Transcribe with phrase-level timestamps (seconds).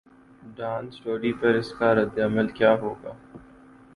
[0.55, 3.11] Dawn story پر اس کا ردعمل کیا ہو گا؟